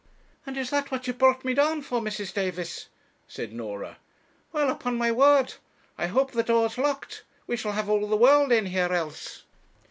'And 0.47 0.57
is 0.57 0.71
that 0.71 0.89
what 0.89 1.05
you 1.05 1.13
brought 1.13 1.45
me 1.45 1.53
down 1.53 1.83
for, 1.83 2.01
Mrs. 2.01 2.33
Davis?' 2.33 2.87
said 3.27 3.53
Norah. 3.53 3.97
'Well, 4.51 4.71
upon 4.71 4.97
my 4.97 5.11
word, 5.11 5.53
I 5.95 6.07
hope 6.07 6.31
the 6.31 6.41
door's 6.41 6.79
locked; 6.79 7.23
we 7.45 7.55
shall 7.55 7.73
have 7.73 7.87
all 7.87 8.07
the 8.07 8.17
world 8.17 8.51
in 8.51 8.65
here 8.65 8.91
else.' 8.91 9.43